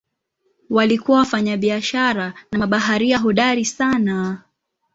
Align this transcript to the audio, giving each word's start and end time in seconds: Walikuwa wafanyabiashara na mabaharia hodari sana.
Walikuwa 0.69 1.17
wafanyabiashara 1.17 2.33
na 2.51 2.59
mabaharia 2.59 3.17
hodari 3.17 3.65
sana. 3.65 4.41